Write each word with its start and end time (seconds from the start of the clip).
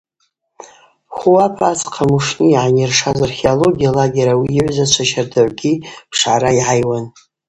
Хуап 1.15 1.57
адзхъа 1.69 2.03
Мушни 2.09 2.47
йгӏанйыршаз 2.51 3.19
археология 3.27 3.91
лагер 3.97 4.27
ауи 4.33 4.53
йыгӏвзачва 4.55 5.05
щардагӏвгьи 5.09 5.81
пшгӏара 6.11 6.49
йгӏайуан. 6.59 7.05